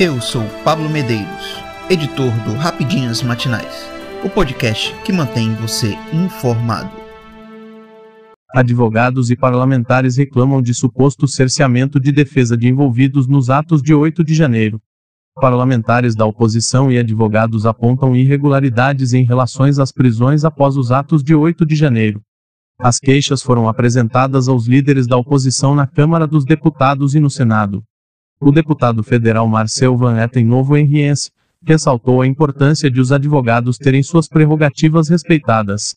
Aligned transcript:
Eu 0.00 0.20
sou 0.20 0.44
Pablo 0.62 0.88
Medeiros, 0.88 1.60
editor 1.90 2.30
do 2.44 2.52
Rapidinhas 2.54 3.20
Matinais, 3.20 3.90
o 4.24 4.30
podcast 4.30 4.94
que 5.04 5.12
mantém 5.12 5.52
você 5.56 5.98
informado. 6.12 6.88
Advogados 8.54 9.28
e 9.28 9.36
parlamentares 9.36 10.16
reclamam 10.16 10.62
de 10.62 10.72
suposto 10.72 11.26
cerceamento 11.26 11.98
de 11.98 12.12
defesa 12.12 12.56
de 12.56 12.68
envolvidos 12.68 13.26
nos 13.26 13.50
atos 13.50 13.82
de 13.82 13.92
8 13.92 14.22
de 14.22 14.34
janeiro. 14.34 14.80
Parlamentares 15.34 16.14
da 16.14 16.24
oposição 16.24 16.92
e 16.92 16.96
advogados 16.96 17.66
apontam 17.66 18.14
irregularidades 18.14 19.12
em 19.12 19.24
relações 19.24 19.80
às 19.80 19.90
prisões 19.90 20.44
após 20.44 20.76
os 20.76 20.92
atos 20.92 21.24
de 21.24 21.34
8 21.34 21.66
de 21.66 21.74
janeiro. 21.74 22.22
As 22.80 23.00
queixas 23.00 23.42
foram 23.42 23.68
apresentadas 23.68 24.46
aos 24.46 24.68
líderes 24.68 25.08
da 25.08 25.16
oposição 25.16 25.74
na 25.74 25.88
Câmara 25.88 26.24
dos 26.24 26.44
Deputados 26.44 27.16
e 27.16 27.18
no 27.18 27.28
Senado. 27.28 27.82
O 28.40 28.52
deputado 28.52 29.02
federal 29.02 29.48
Marcel 29.48 29.96
Van 29.96 30.16
Etten 30.16 30.44
Novo 30.44 30.76
Henriense 30.76 31.32
ressaltou 31.60 32.22
a 32.22 32.26
importância 32.26 32.88
de 32.88 33.00
os 33.00 33.10
advogados 33.10 33.76
terem 33.76 34.00
suas 34.00 34.28
prerrogativas 34.28 35.08
respeitadas. 35.08 35.96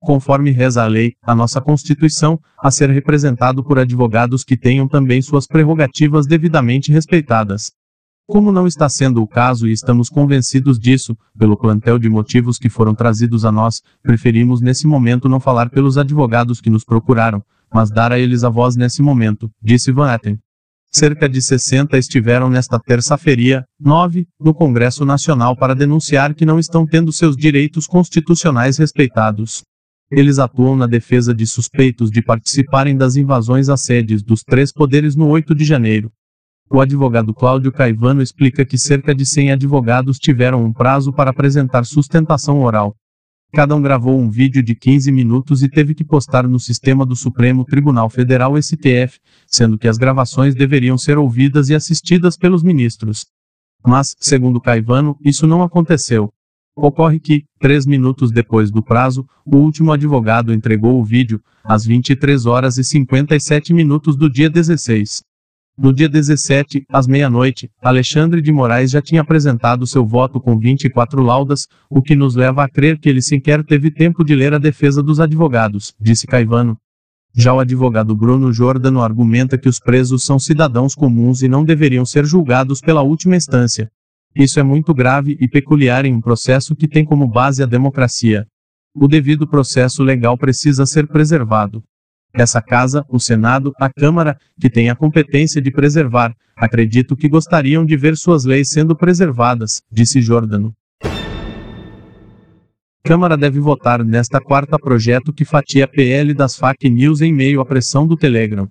Conforme 0.00 0.50
reza 0.50 0.82
a 0.82 0.86
lei, 0.86 1.14
a 1.22 1.32
nossa 1.32 1.60
Constituição, 1.60 2.40
a 2.58 2.72
ser 2.72 2.90
representado 2.90 3.62
por 3.62 3.78
advogados 3.78 4.42
que 4.42 4.56
tenham 4.56 4.88
também 4.88 5.22
suas 5.22 5.46
prerrogativas 5.46 6.26
devidamente 6.26 6.90
respeitadas. 6.90 7.70
Como 8.26 8.50
não 8.50 8.66
está 8.66 8.88
sendo 8.88 9.22
o 9.22 9.28
caso 9.28 9.68
e 9.68 9.72
estamos 9.72 10.08
convencidos 10.08 10.80
disso, 10.80 11.16
pelo 11.38 11.56
plantel 11.56 12.00
de 12.00 12.08
motivos 12.08 12.58
que 12.58 12.68
foram 12.68 12.96
trazidos 12.96 13.44
a 13.44 13.52
nós, 13.52 13.80
preferimos 14.02 14.60
nesse 14.60 14.88
momento 14.88 15.28
não 15.28 15.38
falar 15.38 15.70
pelos 15.70 15.96
advogados 15.96 16.60
que 16.60 16.68
nos 16.68 16.84
procuraram, 16.84 17.44
mas 17.72 17.92
dar 17.92 18.10
a 18.10 18.18
eles 18.18 18.42
a 18.42 18.48
voz 18.48 18.74
nesse 18.74 19.00
momento, 19.00 19.48
disse 19.62 19.92
Van 19.92 20.12
Etten. 20.12 20.40
Cerca 20.98 21.28
de 21.28 21.42
60 21.42 21.98
estiveram 21.98 22.48
nesta 22.48 22.78
terça-feira, 22.80 23.66
9, 23.78 24.26
no 24.40 24.54
Congresso 24.54 25.04
Nacional 25.04 25.54
para 25.54 25.74
denunciar 25.74 26.34
que 26.34 26.46
não 26.46 26.58
estão 26.58 26.86
tendo 26.86 27.12
seus 27.12 27.36
direitos 27.36 27.86
constitucionais 27.86 28.78
respeitados. 28.78 29.62
Eles 30.10 30.38
atuam 30.38 30.74
na 30.74 30.86
defesa 30.86 31.34
de 31.34 31.46
suspeitos 31.46 32.10
de 32.10 32.22
participarem 32.22 32.96
das 32.96 33.14
invasões 33.14 33.68
às 33.68 33.82
sedes 33.82 34.22
dos 34.22 34.40
três 34.40 34.72
poderes 34.72 35.14
no 35.14 35.28
8 35.28 35.54
de 35.54 35.66
janeiro. 35.66 36.10
O 36.70 36.80
advogado 36.80 37.34
Cláudio 37.34 37.70
Caivano 37.70 38.22
explica 38.22 38.64
que 38.64 38.78
cerca 38.78 39.14
de 39.14 39.26
100 39.26 39.52
advogados 39.52 40.16
tiveram 40.16 40.64
um 40.64 40.72
prazo 40.72 41.12
para 41.12 41.28
apresentar 41.28 41.84
sustentação 41.84 42.62
oral. 42.62 42.96
Cada 43.56 43.74
um 43.74 43.80
gravou 43.80 44.20
um 44.20 44.28
vídeo 44.28 44.62
de 44.62 44.74
15 44.74 45.10
minutos 45.10 45.62
e 45.62 45.68
teve 45.70 45.94
que 45.94 46.04
postar 46.04 46.46
no 46.46 46.60
sistema 46.60 47.06
do 47.06 47.16
Supremo 47.16 47.64
Tribunal 47.64 48.10
Federal 48.10 48.54
STF, 48.60 49.18
sendo 49.46 49.78
que 49.78 49.88
as 49.88 49.96
gravações 49.96 50.54
deveriam 50.54 50.98
ser 50.98 51.16
ouvidas 51.16 51.70
e 51.70 51.74
assistidas 51.74 52.36
pelos 52.36 52.62
ministros. 52.62 53.24
Mas, 53.82 54.14
segundo 54.20 54.60
Caivano, 54.60 55.16
isso 55.24 55.46
não 55.46 55.62
aconteceu. 55.62 56.30
Ocorre 56.76 57.18
que, 57.18 57.46
três 57.58 57.86
minutos 57.86 58.30
depois 58.30 58.70
do 58.70 58.82
prazo, 58.82 59.26
o 59.46 59.56
último 59.56 59.90
advogado 59.90 60.52
entregou 60.52 61.00
o 61.00 61.04
vídeo, 61.04 61.40
às 61.64 61.86
23 61.86 62.44
horas 62.44 62.76
e 62.76 62.84
57 62.84 63.72
minutos 63.72 64.18
do 64.18 64.28
dia 64.28 64.50
16. 64.50 65.22
No 65.78 65.92
dia 65.92 66.08
17, 66.08 66.86
às 66.88 67.06
meia-noite, 67.06 67.70
Alexandre 67.82 68.40
de 68.40 68.50
Moraes 68.50 68.92
já 68.92 69.02
tinha 69.02 69.20
apresentado 69.20 69.86
seu 69.86 70.06
voto 70.06 70.40
com 70.40 70.58
24 70.58 71.22
laudas, 71.22 71.68
o 71.90 72.00
que 72.00 72.16
nos 72.16 72.34
leva 72.34 72.64
a 72.64 72.68
crer 72.68 72.98
que 72.98 73.10
ele 73.10 73.20
sequer 73.20 73.62
teve 73.62 73.90
tempo 73.90 74.24
de 74.24 74.34
ler 74.34 74.54
a 74.54 74.58
defesa 74.58 75.02
dos 75.02 75.20
advogados, 75.20 75.94
disse 76.00 76.26
Caivano. 76.26 76.78
Já 77.34 77.52
o 77.52 77.60
advogado 77.60 78.16
Bruno 78.16 78.50
Jordano 78.50 79.02
argumenta 79.02 79.58
que 79.58 79.68
os 79.68 79.78
presos 79.78 80.24
são 80.24 80.38
cidadãos 80.38 80.94
comuns 80.94 81.42
e 81.42 81.48
não 81.48 81.62
deveriam 81.62 82.06
ser 82.06 82.24
julgados 82.24 82.80
pela 82.80 83.02
última 83.02 83.36
instância. 83.36 83.90
Isso 84.34 84.58
é 84.58 84.62
muito 84.62 84.94
grave 84.94 85.36
e 85.38 85.46
peculiar 85.46 86.06
em 86.06 86.14
um 86.14 86.22
processo 86.22 86.74
que 86.74 86.88
tem 86.88 87.04
como 87.04 87.28
base 87.28 87.62
a 87.62 87.66
democracia. 87.66 88.46
O 88.94 89.06
devido 89.06 89.46
processo 89.46 90.02
legal 90.02 90.38
precisa 90.38 90.86
ser 90.86 91.06
preservado. 91.06 91.84
Essa 92.38 92.60
casa, 92.60 93.02
o 93.08 93.18
Senado, 93.18 93.72
a 93.80 93.88
Câmara, 93.88 94.36
que 94.60 94.68
tem 94.68 94.90
a 94.90 94.94
competência 94.94 95.62
de 95.62 95.70
preservar, 95.70 96.34
acredito 96.54 97.16
que 97.16 97.30
gostariam 97.30 97.82
de 97.82 97.96
ver 97.96 98.14
suas 98.14 98.44
leis 98.44 98.68
sendo 98.68 98.94
preservadas, 98.94 99.80
disse 99.90 100.20
Jordano. 100.20 100.74
Câmara 103.02 103.38
deve 103.38 103.58
votar 103.58 104.04
nesta 104.04 104.38
quarta 104.38 104.78
projeto 104.78 105.32
que 105.32 105.46
fatia 105.46 105.88
PL 105.88 106.34
das 106.34 106.56
fake 106.56 106.90
news 106.90 107.22
em 107.22 107.32
meio 107.32 107.62
à 107.62 107.64
pressão 107.64 108.06
do 108.06 108.18
Telegram. 108.18 108.68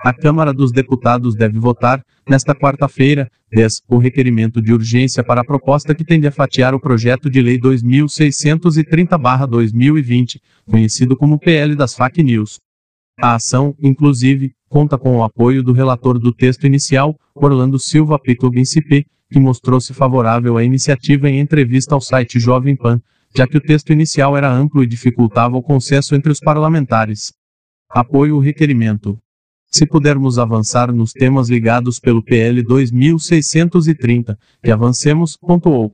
A 0.00 0.12
Câmara 0.12 0.52
dos 0.52 0.70
Deputados 0.70 1.34
deve 1.34 1.58
votar, 1.58 2.02
nesta 2.28 2.54
quarta-feira, 2.54 3.26
10, 3.50 3.84
o 3.88 3.96
requerimento 3.96 4.60
de 4.60 4.74
urgência 4.74 5.24
para 5.24 5.40
a 5.40 5.44
proposta 5.44 5.94
que 5.94 6.04
tende 6.04 6.26
a 6.26 6.32
fatiar 6.32 6.74
o 6.74 6.80
projeto 6.80 7.30
de 7.30 7.40
lei 7.40 7.58
2630-2020, 7.58 10.40
conhecido 10.70 11.16
como 11.16 11.38
PL 11.38 11.74
das 11.74 11.94
fake 11.94 12.22
news. 12.22 12.58
A 13.20 13.34
ação, 13.34 13.74
inclusive, 13.82 14.52
conta 14.68 14.96
com 14.96 15.16
o 15.16 15.24
apoio 15.24 15.60
do 15.60 15.72
relator 15.72 16.20
do 16.20 16.32
texto 16.32 16.66
inicial, 16.66 17.18
Orlando 17.34 17.76
Silva 17.76 18.16
Pitoguincipe, 18.16 19.06
que 19.28 19.40
mostrou-se 19.40 19.92
favorável 19.92 20.56
à 20.56 20.62
iniciativa 20.62 21.28
em 21.28 21.40
entrevista 21.40 21.96
ao 21.96 22.00
site 22.00 22.38
Jovem 22.38 22.76
Pan, 22.76 23.00
já 23.36 23.44
que 23.44 23.56
o 23.56 23.60
texto 23.60 23.92
inicial 23.92 24.36
era 24.36 24.48
amplo 24.48 24.84
e 24.84 24.86
dificultava 24.86 25.56
o 25.56 25.62
consenso 25.62 26.14
entre 26.14 26.30
os 26.30 26.38
parlamentares. 26.38 27.32
Apoio 27.90 28.36
o 28.36 28.40
requerimento. 28.40 29.18
Se 29.66 29.84
pudermos 29.84 30.38
avançar 30.38 30.92
nos 30.92 31.12
temas 31.12 31.50
ligados 31.50 31.98
pelo 31.98 32.22
PL 32.22 32.62
2630, 32.62 34.38
que 34.62 34.70
avancemos, 34.70 35.36
pontuou. 35.36 35.92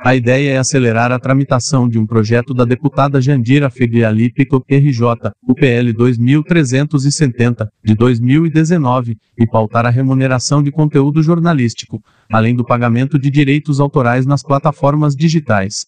A 0.00 0.14
ideia 0.14 0.52
é 0.52 0.58
acelerar 0.58 1.10
a 1.10 1.18
tramitação 1.18 1.88
de 1.88 1.98
um 1.98 2.06
projeto 2.06 2.54
da 2.54 2.64
deputada 2.64 3.20
Jandira 3.20 3.68
Feglialípico, 3.68 4.64
RJ, 4.70 5.32
UPL 5.42 5.92
2370, 5.92 7.68
de 7.84 7.94
2019, 7.96 9.16
e 9.36 9.44
pautar 9.44 9.84
a 9.86 9.90
remuneração 9.90 10.62
de 10.62 10.70
conteúdo 10.70 11.20
jornalístico, 11.20 12.00
além 12.32 12.54
do 12.54 12.64
pagamento 12.64 13.18
de 13.18 13.28
direitos 13.28 13.80
autorais 13.80 14.24
nas 14.24 14.40
plataformas 14.40 15.16
digitais. 15.16 15.86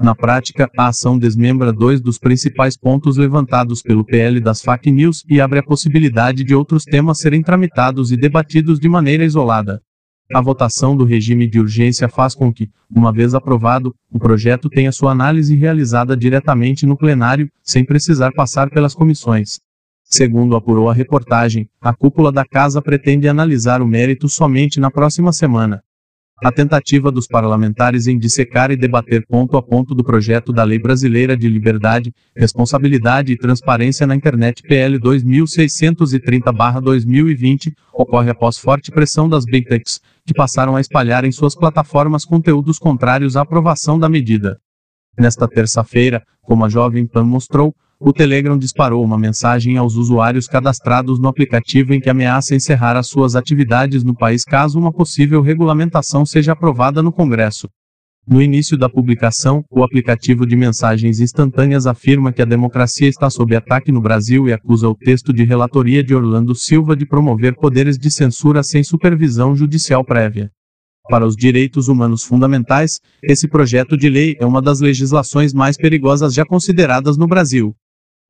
Na 0.00 0.16
prática, 0.16 0.68
a 0.76 0.88
ação 0.88 1.16
desmembra 1.16 1.72
dois 1.72 2.00
dos 2.00 2.18
principais 2.18 2.76
pontos 2.76 3.16
levantados 3.16 3.80
pelo 3.82 4.04
PL 4.04 4.40
das 4.40 4.60
fake 4.60 4.90
news 4.90 5.22
e 5.30 5.40
abre 5.40 5.60
a 5.60 5.62
possibilidade 5.62 6.42
de 6.42 6.56
outros 6.56 6.82
temas 6.82 7.20
serem 7.20 7.40
tramitados 7.40 8.10
e 8.10 8.16
debatidos 8.16 8.80
de 8.80 8.88
maneira 8.88 9.24
isolada. 9.24 9.80
A 10.34 10.40
votação 10.40 10.96
do 10.96 11.04
regime 11.04 11.46
de 11.46 11.60
urgência 11.60 12.08
faz 12.08 12.34
com 12.34 12.52
que, 12.52 12.68
uma 12.90 13.12
vez 13.12 13.36
aprovado, 13.36 13.94
o 14.10 14.18
projeto 14.18 14.68
tenha 14.68 14.90
sua 14.90 15.12
análise 15.12 15.54
realizada 15.54 16.16
diretamente 16.16 16.84
no 16.84 16.96
plenário, 16.96 17.48
sem 17.62 17.84
precisar 17.84 18.32
passar 18.32 18.68
pelas 18.68 18.96
comissões. 18.96 19.60
Segundo 20.02 20.56
apurou 20.56 20.90
a 20.90 20.92
reportagem, 20.92 21.70
a 21.80 21.94
cúpula 21.94 22.32
da 22.32 22.44
casa 22.44 22.82
pretende 22.82 23.28
analisar 23.28 23.80
o 23.80 23.86
mérito 23.86 24.28
somente 24.28 24.80
na 24.80 24.90
próxima 24.90 25.32
semana. 25.32 25.84
A 26.42 26.50
tentativa 26.50 27.12
dos 27.12 27.28
parlamentares 27.28 28.08
em 28.08 28.18
dissecar 28.18 28.72
e 28.72 28.76
debater 28.76 29.24
ponto 29.26 29.56
a 29.56 29.62
ponto 29.62 29.94
do 29.94 30.02
projeto 30.02 30.52
da 30.52 30.64
Lei 30.64 30.80
Brasileira 30.80 31.36
de 31.36 31.48
Liberdade, 31.48 32.12
Responsabilidade 32.36 33.32
e 33.32 33.38
Transparência 33.38 34.04
na 34.04 34.16
Internet 34.16 34.60
PL 34.62 34.98
2630-2020 34.98 37.72
ocorre 37.92 38.30
após 38.30 38.58
forte 38.58 38.90
pressão 38.90 39.28
das 39.28 39.44
Big 39.44 39.68
Techs, 39.68 40.00
que 40.26 40.34
passaram 40.34 40.74
a 40.74 40.80
espalhar 40.80 41.24
em 41.24 41.30
suas 41.30 41.54
plataformas 41.54 42.24
conteúdos 42.24 42.80
contrários 42.80 43.36
à 43.36 43.42
aprovação 43.42 43.96
da 43.96 44.08
medida. 44.08 44.58
Nesta 45.16 45.46
terça-feira, 45.46 46.20
como 46.42 46.64
a 46.64 46.68
Jovem 46.68 47.06
Pan 47.06 47.22
mostrou, 47.24 47.72
o 48.00 48.12
Telegram 48.12 48.58
disparou 48.58 49.04
uma 49.04 49.18
mensagem 49.18 49.76
aos 49.76 49.94
usuários 49.94 50.46
cadastrados 50.46 51.18
no 51.18 51.28
aplicativo 51.28 51.94
em 51.94 52.00
que 52.00 52.10
ameaça 52.10 52.54
encerrar 52.54 52.96
as 52.96 53.06
suas 53.06 53.36
atividades 53.36 54.02
no 54.02 54.14
país 54.14 54.44
caso 54.44 54.78
uma 54.78 54.92
possível 54.92 55.40
regulamentação 55.40 56.26
seja 56.26 56.52
aprovada 56.52 57.02
no 57.02 57.12
Congresso. 57.12 57.68
No 58.26 58.40
início 58.40 58.78
da 58.78 58.88
publicação, 58.88 59.62
o 59.70 59.84
aplicativo 59.84 60.46
de 60.46 60.56
mensagens 60.56 61.20
instantâneas 61.20 61.86
afirma 61.86 62.32
que 62.32 62.40
a 62.40 62.46
democracia 62.46 63.06
está 63.06 63.28
sob 63.28 63.54
ataque 63.54 63.92
no 63.92 64.00
Brasil 64.00 64.48
e 64.48 64.52
acusa 64.52 64.88
o 64.88 64.94
texto 64.94 65.30
de 65.30 65.44
relatoria 65.44 66.02
de 66.02 66.14
Orlando 66.14 66.54
Silva 66.54 66.96
de 66.96 67.06
promover 67.06 67.54
poderes 67.54 67.98
de 67.98 68.10
censura 68.10 68.62
sem 68.62 68.82
supervisão 68.82 69.54
judicial 69.54 70.02
prévia. 70.02 70.50
Para 71.10 71.26
os 71.26 71.36
direitos 71.36 71.88
humanos 71.88 72.24
fundamentais, 72.24 72.98
esse 73.22 73.46
projeto 73.46 73.94
de 73.94 74.08
lei 74.08 74.36
é 74.40 74.46
uma 74.46 74.62
das 74.62 74.80
legislações 74.80 75.52
mais 75.52 75.76
perigosas 75.76 76.32
já 76.32 76.46
consideradas 76.46 77.18
no 77.18 77.26
Brasil. 77.26 77.76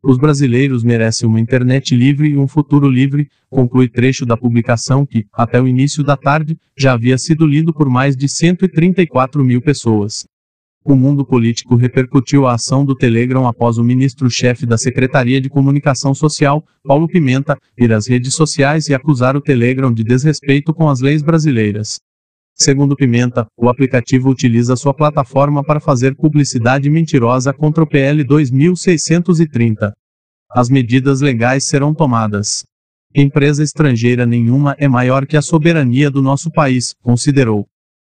Os 0.07 0.19
brasileiros 0.19 0.85
merecem 0.85 1.27
uma 1.27 1.41
internet 1.41 1.97
livre 1.97 2.29
e 2.29 2.37
um 2.37 2.47
futuro 2.47 2.87
livre, 2.91 3.27
conclui 3.49 3.89
trecho 3.89 4.27
da 4.27 4.37
publicação 4.37 5.07
que, 5.07 5.25
até 5.33 5.59
o 5.59 5.67
início 5.67 6.05
da 6.05 6.15
tarde, 6.15 6.59
já 6.77 6.93
havia 6.93 7.17
sido 7.17 7.47
lido 7.47 7.73
por 7.73 7.89
mais 7.89 8.15
de 8.15 8.29
134 8.29 9.43
mil 9.43 9.63
pessoas. 9.63 10.27
O 10.85 10.95
mundo 10.95 11.25
político 11.25 11.75
repercutiu 11.75 12.47
a 12.47 12.53
ação 12.53 12.85
do 12.85 12.95
Telegram 12.95 13.49
após 13.49 13.79
o 13.79 13.83
ministro-chefe 13.83 14.67
da 14.67 14.77
Secretaria 14.77 15.41
de 15.41 15.49
Comunicação 15.49 16.15
Social, 16.15 16.63
Paulo 16.83 17.09
Pimenta, 17.09 17.57
ir 17.79 17.91
às 17.91 18.07
redes 18.07 18.35
sociais 18.35 18.89
e 18.89 18.95
acusar 18.95 19.39
o 19.39 19.41
Telegram 19.41 19.91
de 19.91 20.05
desrespeito 20.05 20.75
com 20.75 20.87
as 20.91 21.01
leis 21.01 21.23
brasileiras. 21.23 21.99
Segundo 22.57 22.95
Pimenta, 22.95 23.49
o 23.57 23.69
aplicativo 23.69 24.31
utiliza 24.31 24.77
sua 24.77 24.95
plataforma 24.95 25.65
para 25.65 25.81
fazer 25.81 26.15
publicidade 26.15 26.89
mentirosa 26.89 27.53
contra 27.53 27.83
o 27.83 27.87
PL 27.87 28.23
2630. 28.23 29.93
As 30.49 30.69
medidas 30.69 31.21
legais 31.21 31.67
serão 31.67 31.93
tomadas. 31.93 32.65
Empresa 33.13 33.61
estrangeira 33.61 34.25
nenhuma 34.25 34.77
é 34.79 34.87
maior 34.87 35.27
que 35.27 35.37
a 35.37 35.43
soberania 35.43 36.09
do 36.09 36.23
nosso 36.23 36.49
país, 36.49 36.95
considerou. 37.03 37.67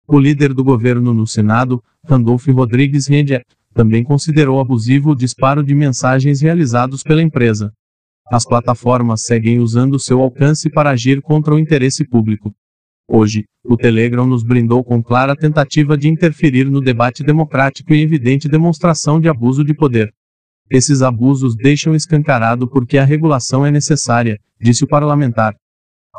O 0.07 0.19
líder 0.19 0.53
do 0.53 0.63
governo 0.63 1.15
no 1.15 1.25
Senado, 1.25 1.83
Randolph 2.05 2.47
Rodrigues 2.47 3.07
Rende, 3.07 3.41
também 3.73 4.03
considerou 4.03 4.59
abusivo 4.59 5.11
o 5.11 5.15
disparo 5.15 5.63
de 5.63 5.73
mensagens 5.73 6.41
realizados 6.41 7.01
pela 7.01 7.23
empresa. 7.23 7.73
As 8.31 8.45
plataformas 8.45 9.21
seguem 9.23 9.57
usando 9.59 9.99
seu 9.99 10.21
alcance 10.21 10.69
para 10.69 10.91
agir 10.91 11.23
contra 11.23 11.55
o 11.55 11.59
interesse 11.59 12.07
público. 12.07 12.53
Hoje, 13.09 13.45
o 13.63 13.77
Telegram 13.77 14.25
nos 14.27 14.43
brindou 14.43 14.83
com 14.83 15.01
clara 15.01 15.33
tentativa 15.33 15.97
de 15.97 16.09
interferir 16.09 16.65
no 16.65 16.81
debate 16.81 17.23
democrático 17.23 17.93
e 17.93 18.01
evidente 18.01 18.49
demonstração 18.49 19.17
de 19.19 19.29
abuso 19.29 19.63
de 19.63 19.73
poder. 19.73 20.13
Esses 20.69 21.01
abusos 21.01 21.55
deixam 21.55 21.95
escancarado 21.95 22.69
porque 22.69 22.97
a 22.97 23.05
regulação 23.05 23.65
é 23.65 23.71
necessária, 23.71 24.37
disse 24.59 24.83
o 24.83 24.87
parlamentar. 24.87 25.55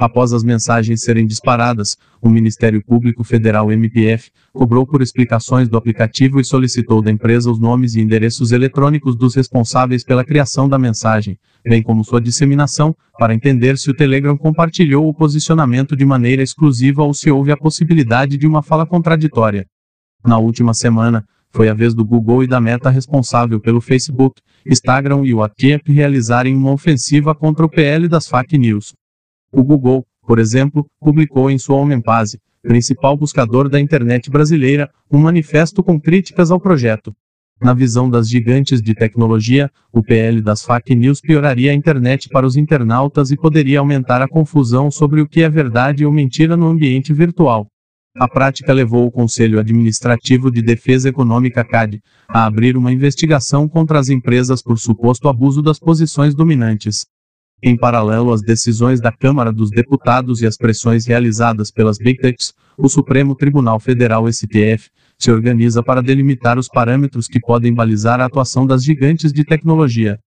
Após 0.00 0.32
as 0.32 0.44
mensagens 0.44 1.02
serem 1.02 1.26
disparadas, 1.26 1.96
o 2.22 2.28
Ministério 2.28 2.80
Público 2.84 3.24
Federal 3.24 3.72
MPF 3.72 4.30
cobrou 4.52 4.86
por 4.86 5.02
explicações 5.02 5.68
do 5.68 5.76
aplicativo 5.76 6.38
e 6.38 6.44
solicitou 6.44 7.02
da 7.02 7.10
empresa 7.10 7.50
os 7.50 7.58
nomes 7.58 7.96
e 7.96 8.00
endereços 8.00 8.52
eletrônicos 8.52 9.16
dos 9.16 9.34
responsáveis 9.34 10.04
pela 10.04 10.24
criação 10.24 10.68
da 10.68 10.78
mensagem, 10.78 11.36
bem 11.64 11.82
como 11.82 12.04
sua 12.04 12.20
disseminação, 12.20 12.94
para 13.18 13.34
entender 13.34 13.76
se 13.76 13.90
o 13.90 13.94
Telegram 13.94 14.36
compartilhou 14.36 15.08
o 15.08 15.14
posicionamento 15.14 15.96
de 15.96 16.04
maneira 16.04 16.44
exclusiva 16.44 17.02
ou 17.02 17.12
se 17.12 17.28
houve 17.28 17.50
a 17.50 17.56
possibilidade 17.56 18.36
de 18.36 18.46
uma 18.46 18.62
fala 18.62 18.86
contraditória. 18.86 19.66
Na 20.24 20.38
última 20.38 20.74
semana, 20.74 21.24
foi 21.50 21.68
a 21.68 21.74
vez 21.74 21.92
do 21.92 22.04
Google 22.04 22.44
e 22.44 22.46
da 22.46 22.60
Meta 22.60 22.88
responsável 22.88 23.58
pelo 23.58 23.80
Facebook, 23.80 24.40
Instagram 24.64 25.24
e 25.24 25.34
WhatsApp 25.34 25.90
realizarem 25.90 26.54
uma 26.54 26.70
ofensiva 26.70 27.34
contra 27.34 27.66
o 27.66 27.68
PL 27.68 28.06
das 28.06 28.28
fake 28.28 28.56
news. 28.56 28.94
O 29.50 29.62
Google, 29.62 30.06
por 30.26 30.38
exemplo, 30.38 30.86
publicou 31.00 31.50
em 31.50 31.58
sua 31.58 31.76
Homepage, 31.76 32.38
principal 32.62 33.16
buscador 33.16 33.68
da 33.68 33.80
internet 33.80 34.30
brasileira, 34.30 34.90
um 35.10 35.18
manifesto 35.18 35.82
com 35.82 35.98
críticas 35.98 36.50
ao 36.50 36.60
projeto. 36.60 37.14
Na 37.60 37.72
visão 37.72 38.08
das 38.08 38.28
gigantes 38.28 38.80
de 38.82 38.94
tecnologia, 38.94 39.70
o 39.92 40.02
PL 40.02 40.42
das 40.42 40.62
fake 40.62 40.94
news 40.94 41.20
pioraria 41.20 41.72
a 41.72 41.74
internet 41.74 42.28
para 42.28 42.46
os 42.46 42.56
internautas 42.56 43.30
e 43.30 43.36
poderia 43.36 43.80
aumentar 43.80 44.22
a 44.22 44.28
confusão 44.28 44.90
sobre 44.90 45.20
o 45.20 45.28
que 45.28 45.42
é 45.42 45.48
verdade 45.48 46.04
ou 46.04 46.12
mentira 46.12 46.56
no 46.56 46.68
ambiente 46.68 47.12
virtual. 47.12 47.66
A 48.16 48.28
prática 48.28 48.72
levou 48.72 49.06
o 49.06 49.10
Conselho 49.10 49.58
Administrativo 49.58 50.50
de 50.50 50.60
Defesa 50.60 51.08
Econômica 51.08 51.64
CAD 51.64 52.00
a 52.28 52.44
abrir 52.44 52.76
uma 52.76 52.92
investigação 52.92 53.68
contra 53.68 53.98
as 53.98 54.08
empresas 54.08 54.62
por 54.62 54.78
suposto 54.78 55.28
abuso 55.28 55.62
das 55.62 55.78
posições 55.78 56.34
dominantes. 56.34 57.06
Em 57.62 57.76
paralelo 57.76 58.32
às 58.32 58.40
decisões 58.40 59.00
da 59.00 59.10
Câmara 59.10 59.52
dos 59.52 59.70
Deputados 59.70 60.40
e 60.40 60.46
às 60.46 60.56
pressões 60.56 61.06
realizadas 61.06 61.72
pelas 61.72 61.99
Big 61.99 62.20
Techs, 62.20 62.52
o 62.76 62.88
Supremo 62.88 63.34
Tribunal 63.34 63.81
Federal 63.81 64.31
STF 64.32 64.88
se 65.19 65.32
organiza 65.32 65.82
para 65.82 66.00
delimitar 66.00 66.56
os 66.56 66.69
parâmetros 66.69 67.26
que 67.26 67.40
podem 67.40 67.75
balizar 67.75 68.20
a 68.20 68.26
atuação 68.26 68.64
das 68.64 68.84
gigantes 68.84 69.32
de 69.32 69.44
tecnologia. 69.44 70.19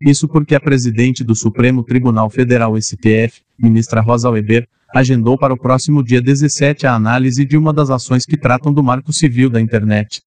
Isso 0.00 0.26
porque 0.26 0.56
a 0.56 0.60
presidente 0.60 1.22
do 1.22 1.36
Supremo 1.36 1.84
Tribunal 1.84 2.28
Federal 2.28 2.74
STF, 2.80 3.42
ministra 3.56 4.00
Rosa 4.00 4.28
Weber, 4.28 4.66
agendou 4.92 5.38
para 5.38 5.54
o 5.54 5.56
próximo 5.58 6.02
dia 6.02 6.20
17 6.20 6.88
a 6.88 6.94
análise 6.94 7.44
de 7.44 7.56
uma 7.56 7.72
das 7.72 7.88
ações 7.88 8.26
que 8.26 8.36
tratam 8.36 8.72
do 8.72 8.82
Marco 8.82 9.12
Civil 9.12 9.48
da 9.48 9.60
Internet. 9.60 10.20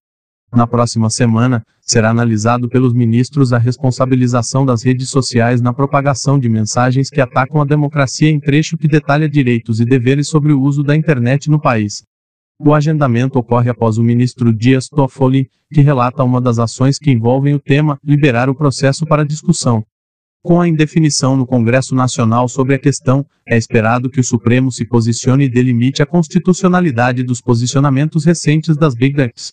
Na 0.52 0.66
próxima 0.66 1.10
semana, 1.10 1.62
será 1.80 2.10
analisado 2.10 2.68
pelos 2.68 2.92
ministros 2.92 3.52
a 3.52 3.58
responsabilização 3.58 4.64
das 4.64 4.82
redes 4.82 5.10
sociais 5.10 5.60
na 5.60 5.72
propagação 5.72 6.38
de 6.38 6.48
mensagens 6.48 7.10
que 7.10 7.20
atacam 7.20 7.60
a 7.60 7.64
democracia 7.64 8.30
em 8.30 8.40
trecho 8.40 8.76
que 8.76 8.88
detalha 8.88 9.28
direitos 9.28 9.80
e 9.80 9.84
deveres 9.84 10.28
sobre 10.28 10.52
o 10.52 10.60
uso 10.60 10.82
da 10.82 10.96
internet 10.96 11.50
no 11.50 11.60
país. 11.60 12.04
O 12.58 12.72
agendamento 12.72 13.38
ocorre 13.38 13.68
após 13.68 13.98
o 13.98 14.02
ministro 14.02 14.52
Dias 14.52 14.88
Toffoli, 14.88 15.50
que 15.70 15.82
relata 15.82 16.24
uma 16.24 16.40
das 16.40 16.58
ações 16.58 16.98
que 16.98 17.10
envolvem 17.10 17.54
o 17.54 17.60
tema, 17.60 17.98
liberar 18.02 18.48
o 18.48 18.54
processo 18.54 19.04
para 19.04 19.26
discussão. 19.26 19.84
Com 20.42 20.60
a 20.60 20.68
indefinição 20.68 21.36
no 21.36 21.44
Congresso 21.44 21.94
Nacional 21.94 22.48
sobre 22.48 22.74
a 22.74 22.78
questão, 22.78 23.26
é 23.46 23.58
esperado 23.58 24.08
que 24.08 24.20
o 24.20 24.24
Supremo 24.24 24.72
se 24.72 24.86
posicione 24.86 25.44
e 25.44 25.50
delimite 25.50 26.02
a 26.02 26.06
constitucionalidade 26.06 27.24
dos 27.24 27.42
posicionamentos 27.42 28.24
recentes 28.24 28.76
das 28.76 28.94
Big 28.94 29.16
Techs. 29.16 29.52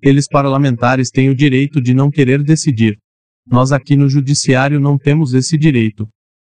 Eles 0.00 0.28
parlamentares 0.28 1.10
têm 1.10 1.28
o 1.28 1.34
direito 1.34 1.80
de 1.80 1.92
não 1.92 2.10
querer 2.10 2.42
decidir. 2.42 2.98
Nós 3.46 3.72
aqui 3.72 3.96
no 3.96 4.08
Judiciário 4.08 4.78
não 4.78 4.96
temos 4.96 5.34
esse 5.34 5.58
direito. 5.58 6.08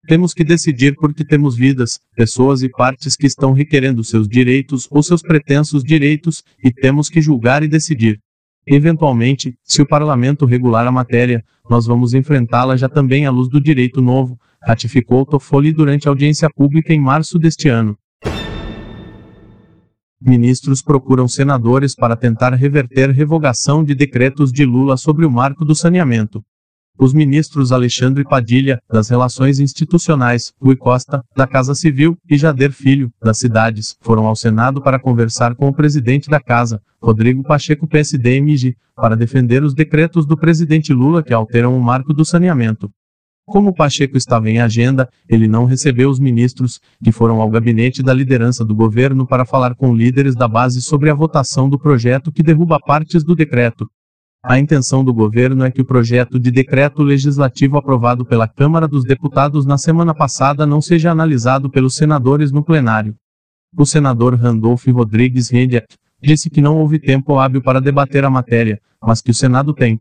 Temos 0.06 0.32
que 0.32 0.44
decidir 0.44 0.94
porque 0.94 1.24
temos 1.24 1.56
vidas, 1.56 1.98
pessoas 2.14 2.62
e 2.62 2.68
partes 2.68 3.16
que 3.16 3.26
estão 3.26 3.52
requerendo 3.52 4.04
seus 4.04 4.28
direitos 4.28 4.86
ou 4.90 5.02
seus 5.02 5.22
pretensos 5.22 5.82
direitos, 5.82 6.42
e 6.62 6.70
temos 6.70 7.08
que 7.08 7.20
julgar 7.20 7.62
e 7.62 7.68
decidir. 7.68 8.18
Eventualmente, 8.66 9.54
se 9.62 9.82
o 9.82 9.86
parlamento 9.86 10.46
regular 10.46 10.86
a 10.86 10.92
matéria, 10.92 11.44
nós 11.68 11.86
vamos 11.86 12.14
enfrentá-la 12.14 12.76
já 12.76 12.88
também 12.88 13.26
à 13.26 13.30
luz 13.30 13.48
do 13.48 13.60
direito 13.60 14.00
novo, 14.00 14.38
ratificou 14.62 15.26
Toffoli 15.26 15.72
durante 15.72 16.08
audiência 16.08 16.48
pública 16.54 16.92
em 16.92 17.00
março 17.00 17.38
deste 17.38 17.68
ano. 17.68 17.96
Ministros 20.26 20.80
procuram 20.80 21.28
senadores 21.28 21.94
para 21.94 22.16
tentar 22.16 22.54
reverter 22.54 23.10
revogação 23.10 23.84
de 23.84 23.94
decretos 23.94 24.50
de 24.50 24.64
Lula 24.64 24.96
sobre 24.96 25.26
o 25.26 25.30
marco 25.30 25.66
do 25.66 25.74
saneamento. 25.74 26.42
Os 26.98 27.12
ministros 27.12 27.70
Alexandre 27.70 28.24
Padilha, 28.24 28.80
das 28.90 29.10
Relações 29.10 29.60
Institucionais, 29.60 30.50
Rui 30.58 30.76
Costa, 30.76 31.22
da 31.36 31.46
Casa 31.46 31.74
Civil, 31.74 32.16
e 32.26 32.38
Jader 32.38 32.72
Filho, 32.72 33.12
das 33.22 33.36
Cidades, 33.36 33.96
foram 34.00 34.26
ao 34.26 34.34
Senado 34.34 34.80
para 34.80 34.98
conversar 34.98 35.54
com 35.54 35.68
o 35.68 35.74
presidente 35.74 36.30
da 36.30 36.40
Casa, 36.40 36.80
Rodrigo 37.02 37.42
Pacheco 37.42 37.86
PSDMG, 37.86 38.76
para 38.96 39.16
defender 39.16 39.62
os 39.62 39.74
decretos 39.74 40.24
do 40.24 40.38
presidente 40.38 40.90
Lula 40.94 41.22
que 41.22 41.34
alteram 41.34 41.76
o 41.76 41.82
marco 41.82 42.14
do 42.14 42.24
saneamento. 42.24 42.90
Como 43.46 43.74
Pacheco 43.74 44.16
estava 44.16 44.48
em 44.48 44.58
agenda, 44.58 45.06
ele 45.28 45.46
não 45.46 45.66
recebeu 45.66 46.08
os 46.08 46.18
ministros, 46.18 46.80
que 47.02 47.12
foram 47.12 47.42
ao 47.42 47.50
gabinete 47.50 48.02
da 48.02 48.14
liderança 48.14 48.64
do 48.64 48.74
governo 48.74 49.26
para 49.26 49.44
falar 49.44 49.74
com 49.74 49.94
líderes 49.94 50.34
da 50.34 50.48
base 50.48 50.80
sobre 50.80 51.10
a 51.10 51.14
votação 51.14 51.68
do 51.68 51.78
projeto 51.78 52.32
que 52.32 52.42
derruba 52.42 52.78
partes 52.80 53.22
do 53.22 53.34
decreto. 53.34 53.86
A 54.42 54.58
intenção 54.58 55.04
do 55.04 55.12
governo 55.12 55.64
é 55.64 55.70
que 55.70 55.82
o 55.82 55.84
projeto 55.84 56.38
de 56.38 56.50
decreto 56.50 57.02
legislativo 57.02 57.76
aprovado 57.76 58.24
pela 58.24 58.48
Câmara 58.48 58.88
dos 58.88 59.04
Deputados 59.04 59.66
na 59.66 59.76
semana 59.76 60.14
passada 60.14 60.66
não 60.66 60.80
seja 60.80 61.10
analisado 61.10 61.70
pelos 61.70 61.96
senadores 61.96 62.50
no 62.50 62.64
plenário. 62.64 63.14
O 63.76 63.84
senador 63.84 64.34
Randolph 64.34 64.86
Rodrigues 64.86 65.50
Rendiat 65.50 65.86
disse 66.22 66.48
que 66.48 66.62
não 66.62 66.78
houve 66.78 66.98
tempo 66.98 67.38
hábil 67.38 67.62
para 67.62 67.80
debater 67.80 68.24
a 68.24 68.30
matéria, 68.30 68.80
mas 69.02 69.20
que 69.20 69.30
o 69.30 69.34
Senado 69.34 69.74
tem. 69.74 70.00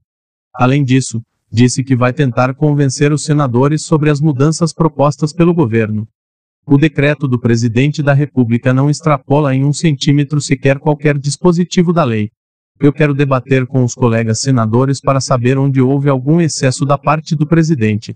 Além 0.53 0.83
disso, 0.83 1.21
disse 1.53 1.83
que 1.83 1.95
vai 1.95 2.11
tentar 2.11 2.55
convencer 2.55 3.13
os 3.13 3.23
senadores 3.23 3.83
sobre 3.83 4.09
as 4.09 4.19
mudanças 4.19 4.73
propostas 4.73 5.31
pelo 5.31 5.53
governo. 5.53 6.07
O 6.65 6.79
decreto 6.79 7.27
do 7.27 7.39
presidente 7.39 8.01
da 8.01 8.13
República 8.13 8.73
não 8.73 8.89
extrapola 8.89 9.53
em 9.53 9.63
um 9.63 9.71
centímetro 9.71 10.41
sequer 10.41 10.79
qualquer 10.79 11.15
dispositivo 11.15 11.93
da 11.93 12.03
lei. 12.03 12.31
Eu 12.79 12.91
quero 12.91 13.13
debater 13.13 13.67
com 13.67 13.83
os 13.83 13.93
colegas 13.93 14.39
senadores 14.39 14.99
para 14.99 15.21
saber 15.21 15.57
onde 15.57 15.79
houve 15.79 16.09
algum 16.09 16.41
excesso 16.41 16.85
da 16.85 16.97
parte 16.97 17.35
do 17.35 17.45
presidente. 17.45 18.15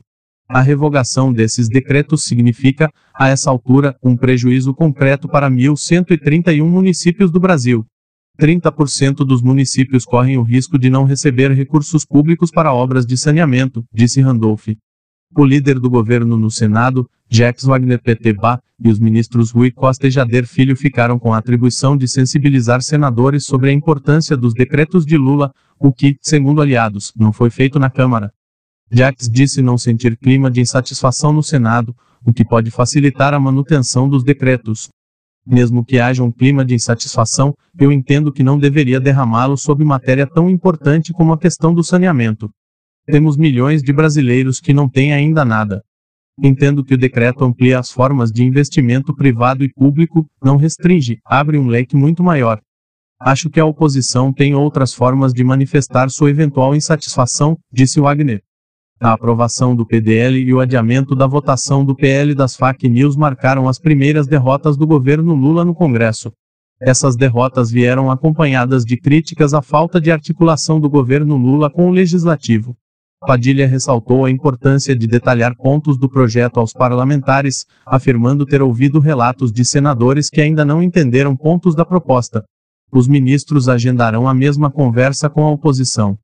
A 0.50 0.62
revogação 0.62 1.32
desses 1.32 1.70
decretos 1.70 2.24
significa, 2.24 2.89
a 3.13 3.27
essa 3.27 3.51
altura, 3.51 3.96
um 4.01 4.15
prejuízo 4.15 4.74
concreto 4.74 5.27
para 5.27 5.50
1.131 5.51 6.65
municípios 6.65 7.29
do 7.29 7.39
Brasil. 7.39 7.86
30% 8.38 9.25
dos 9.25 9.41
municípios 9.41 10.06
correm 10.06 10.38
o 10.38 10.44
risco 10.44 10.77
de 10.77 10.89
não 10.89 11.03
receber 11.03 11.51
recursos 11.51 12.06
públicos 12.06 12.51
para 12.51 12.74
obras 12.74 13.06
de 13.06 13.17
saneamento, 13.17 13.84
disse 13.91 14.22
Randolph. 14.22 14.67
O 15.36 15.44
líder 15.44 15.79
do 15.79 15.89
governo 15.89 16.38
no 16.38 16.50
Senado, 16.50 17.10
Jax 17.29 17.63
Wagner 17.63 18.01
Peteba, 18.01 18.62
e 18.79 18.89
os 18.89 19.00
ministros 19.00 19.51
Rui 19.51 19.72
Costa 19.72 20.08
e 20.08 20.12
Jader 20.12 20.48
Filho 20.48 20.75
ficaram 20.75 21.17
com 21.17 21.34
a 21.34 21.38
atribuição 21.38 21.98
de 21.98 22.08
sensibilizar 22.08 22.82
senadores 22.82 23.46
sobre 23.46 23.70
a 23.70 23.74
importância 23.74 24.38
dos 24.38 24.53
decretos 24.53 25.06
de 25.06 25.17
Lula, 25.17 25.51
o 25.79 25.91
que, 25.91 26.15
segundo 26.22 26.62
aliados, 26.62 27.12
não 27.15 27.34
foi 27.34 27.50
feito 27.50 27.79
na 27.79 27.89
Câmara. 27.89 28.32
Jax 28.91 29.29
disse 29.29 29.62
não 29.62 29.77
sentir 29.77 30.17
clima 30.17 30.50
de 30.50 30.62
insatisfação 30.62 31.34
no 31.34 31.44
Senado, 31.44 31.96
o 32.25 32.32
que 32.32 32.46
pode 32.46 32.72
facilitar 32.72 33.34
a 33.34 33.39
manutenção 33.39 34.08
dos 34.08 34.24
decretos. 34.24 34.89
Mesmo 35.50 35.86
que 35.86 35.98
haja 35.98 36.22
um 36.22 36.32
clima 36.32 36.66
de 36.66 36.75
insatisfação, 36.75 37.54
eu 37.80 37.89
entendo 37.89 38.34
que 38.34 38.44
não 38.44 38.60
deveria 38.60 39.00
derramá-lo 39.00 39.56
sobre 39.56 39.86
matéria 39.86 40.27
tão 40.27 40.50
importante 40.50 41.13
como 41.13 41.32
a 41.32 41.38
questão 41.38 41.74
do 41.74 41.82
saneamento. 41.82 42.50
Temos 43.06 43.38
milhões 43.38 43.82
de 43.82 43.94
brasileiros 43.94 44.60
que 44.60 44.74
não 44.74 44.89
têm 44.89 45.13
ainda 45.13 45.46
nada. 45.46 45.82
Entendo 46.44 46.84
que 46.84 46.94
o 46.94 46.98
decreto 46.98 47.46
amplia 47.46 47.80
as 47.80 47.89
formas 47.89 48.30
de 48.30 48.44
investimento 48.44 49.16
privado 49.16 49.63
e 49.63 49.72
público, 49.72 50.27
não 50.44 50.58
restringe, 50.58 51.18
abre 51.25 51.58
um 51.58 51.68
leque 51.68 51.96
muito 51.96 52.22
maior. 52.22 52.60
Acho 53.18 53.50
que 53.50 53.60
a 53.60 53.66
oposição 53.66 54.34
tem 54.34 54.54
outras 54.54 54.94
formas 54.94 55.32
de 55.32 55.46
manifestar 55.46 56.10
sua 56.10 56.30
eventual 56.30 56.75
insatisfação, 56.75 57.58
disse 57.72 58.01
Wagner. 58.01 58.44
A 59.00 59.13
aprovação 59.13 59.75
do 59.75 59.86
PDL 59.86 60.39
e 60.39 60.51
o 60.51 60.60
adiamento 60.60 61.16
da 61.16 61.27
votação 61.27 61.86
do 61.86 61.96
PL 61.96 62.34
das 62.34 62.56
fake 62.56 62.89
news 62.89 63.16
marcaram 63.16 63.70
as 63.70 63.77
primeiras 63.77 64.25
derrotas 64.25 64.75
do 64.75 64.88
governo 64.88 65.36
Lula 65.36 65.63
no 65.63 65.75
Congresso. 65.75 66.32
Essas 66.82 67.16
derrotas 67.16 67.70
vieram 67.70 68.10
acompanhadas 68.10 68.84
de 68.84 68.98
críticas 68.98 69.54
à 69.54 69.62
falta 69.62 70.01
de 70.01 70.10
articulação 70.12 70.80
do 70.80 70.89
governo 70.89 71.38
Lula 71.38 71.70
com 71.70 71.89
o 71.89 71.92
legislativo. 71.92 72.75
Padilha 73.22 73.68
ressaltou 73.68 74.25
a 74.25 74.32
importância 74.32 74.96
de 74.96 75.06
detalhar 75.06 75.56
pontos 75.56 75.96
do 75.96 76.10
projeto 76.10 76.60
aos 76.60 76.74
parlamentares, 76.74 77.66
afirmando 77.86 78.48
ter 78.48 78.63
ouvido 78.63 79.00
relatos 79.00 79.51
de 79.51 79.63
senadores 79.63 80.27
que 80.27 80.42
ainda 80.42 80.66
não 80.66 80.82
entenderam 80.82 81.36
pontos 81.36 81.75
da 81.75 81.86
proposta. 81.86 82.44
Os 82.92 83.08
ministros 83.08 83.70
agendarão 83.70 84.27
a 84.27 84.34
mesma 84.34 84.72
conversa 84.72 85.30
com 85.30 85.44
a 85.44 85.51
oposição. 85.51 86.18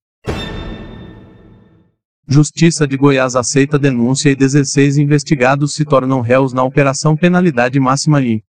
Justiça 2.26 2.88
de 2.88 2.96
Goiás 2.96 3.36
aceita 3.36 3.78
denúncia 3.78 4.30
e 4.30 4.36
16 4.36 4.98
investigados 4.98 5.74
se 5.74 5.84
tornam 5.84 6.22
réus 6.22 6.54
na 6.54 6.64
Operação 6.64 7.18
Penalidade 7.18 7.78
Máxima 7.82 8.22
I. 8.22 8.42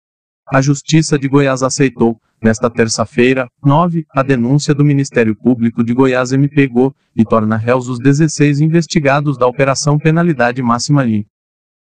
A 0.47 0.61
Justiça 0.61 1.17
de 1.17 1.27
Goiás 1.27 1.63
aceitou, 1.63 2.21
nesta 2.39 2.69
terça-feira, 2.69 3.47
9, 3.65 4.05
a 4.11 4.21
denúncia 4.21 4.75
do 4.75 4.85
Ministério 4.85 5.35
Público 5.35 5.83
de 5.83 5.91
Goiás 5.91 6.31
MPGO, 6.31 6.93
e 7.15 7.25
torna 7.25 7.57
réus 7.57 7.87
os 7.87 7.97
16 7.97 8.61
investigados 8.61 9.39
da 9.39 9.47
Operação 9.47 9.97
Penalidade 9.97 10.61
Máxima 10.61 11.03
I. 11.03 11.25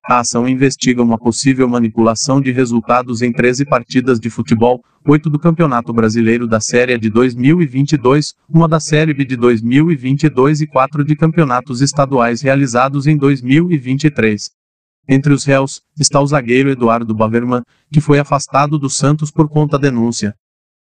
A 0.05 0.19
ação 0.19 0.49
investiga 0.49 1.01
uma 1.01 1.17
possível 1.17 1.69
manipulação 1.69 2.41
de 2.41 2.51
resultados 2.51 3.23
em 3.23 3.33
13 3.33 3.65
partidas 3.65 4.19
de 4.19 4.29
futebol, 4.29 4.83
8 5.07 5.31
do 5.31 5.39
Campeonato 5.39 5.93
Brasileiro 5.93 6.49
da 6.49 6.61
Série 6.61 6.99
de 6.99 7.09
2022, 7.09 8.35
uma 8.49 8.67
da 8.67 8.81
Série 8.81 9.15
B 9.15 9.25
de 9.25 9.37
2022 9.37 10.61
e 10.61 10.67
4 10.67 11.05
de 11.05 11.15
campeonatos 11.15 11.81
estaduais 11.81 12.43
realizados 12.43 13.07
em 13.07 13.17
2023. 13.17 14.51
Entre 15.09 15.33
os 15.33 15.45
réus, 15.45 15.81
está 15.97 16.21
o 16.21 16.27
zagueiro 16.27 16.71
Eduardo 16.71 17.15
Baverman, 17.15 17.63
que 17.93 18.01
foi 18.01 18.19
afastado 18.19 18.81
do 18.81 18.91
Santos 18.91 19.31
por 19.31 19.49
conta 19.49 19.79
denúncia. 19.79 20.35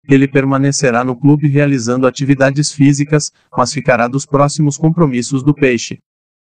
Ele 0.07 0.27
permanecerá 0.27 1.03
no 1.03 1.19
clube 1.19 1.47
realizando 1.47 2.05
atividades 2.05 2.71
físicas, 2.71 3.31
mas 3.57 3.73
ficará 3.73 4.07
dos 4.07 4.27
próximos 4.27 4.77
compromissos 4.77 5.41
do 5.41 5.55
Peixe. 5.55 5.97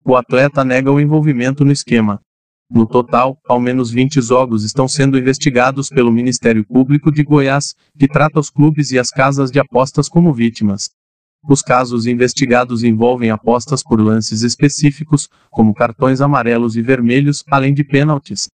O 0.02 0.16
atleta 0.16 0.64
nega 0.64 0.90
o 0.90 0.98
envolvimento 0.98 1.62
no 1.62 1.70
esquema. 1.70 2.20
No 2.70 2.86
total, 2.86 3.38
ao 3.46 3.60
menos 3.60 3.90
20 3.90 4.22
jogos 4.22 4.64
estão 4.64 4.88
sendo 4.88 5.18
investigados 5.18 5.88
pelo 5.90 6.10
Ministério 6.10 6.64
Público 6.66 7.12
de 7.12 7.22
Goiás, 7.22 7.74
que 7.98 8.08
trata 8.08 8.40
os 8.40 8.48
clubes 8.48 8.90
e 8.90 8.98
as 8.98 9.10
casas 9.10 9.50
de 9.50 9.58
apostas 9.58 10.08
como 10.08 10.32
vítimas. 10.32 10.88
Os 11.46 11.60
casos 11.60 12.06
investigados 12.06 12.82
envolvem 12.82 13.30
apostas 13.30 13.82
por 13.82 14.00
lances 14.00 14.42
específicos, 14.42 15.28
como 15.50 15.74
cartões 15.74 16.22
amarelos 16.22 16.74
e 16.74 16.80
vermelhos, 16.80 17.44
além 17.50 17.74
de 17.74 17.84
pênaltis. 17.84 18.48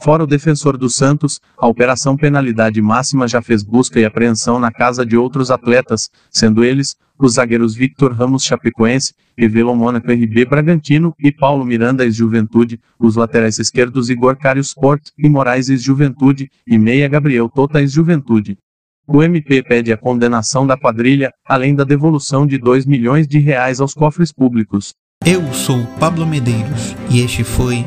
Fora 0.00 0.24
o 0.24 0.26
defensor 0.26 0.76
dos 0.76 0.96
Santos, 0.96 1.40
a 1.56 1.66
Operação 1.66 2.16
Penalidade 2.16 2.82
Máxima 2.82 3.26
já 3.26 3.40
fez 3.40 3.62
busca 3.62 3.98
e 3.98 4.04
apreensão 4.04 4.58
na 4.58 4.70
casa 4.70 5.04
de 5.04 5.16
outros 5.16 5.50
atletas, 5.50 6.10
sendo 6.30 6.64
eles, 6.64 6.96
os 7.18 7.34
zagueiros 7.34 7.74
Victor 7.74 8.12
Ramos 8.12 8.44
Chapecoense, 8.44 9.14
Evelon 9.36 9.76
Mônaco 9.76 10.10
RB 10.10 10.44
Bragantino 10.44 11.14
e 11.18 11.32
Paulo 11.32 11.64
Miranda 11.64 12.04
ex-Juventude, 12.04 12.80
os 12.98 13.16
laterais 13.16 13.58
esquerdos 13.58 14.10
Igor 14.10 14.36
Cário 14.36 14.60
Sport 14.60 15.08
e 15.16 15.28
Moraes 15.28 15.68
ex-Juventude, 15.68 16.50
e 16.66 16.76
meia 16.76 17.08
Gabriel 17.08 17.48
Tota 17.48 17.80
ex-Juventude. 17.80 18.58
O 19.06 19.22
MP 19.22 19.62
pede 19.62 19.92
a 19.92 19.96
condenação 19.96 20.66
da 20.66 20.76
quadrilha, 20.76 21.30
além 21.46 21.74
da 21.74 21.84
devolução 21.84 22.46
de 22.46 22.58
2 22.58 22.86
milhões 22.86 23.28
de 23.28 23.38
reais 23.38 23.80
aos 23.80 23.92
cofres 23.94 24.32
públicos. 24.32 24.94
Eu 25.26 25.52
sou 25.52 25.86
Pablo 25.98 26.26
Medeiros 26.26 26.94
e 27.10 27.20
este 27.20 27.44
foi 27.44 27.86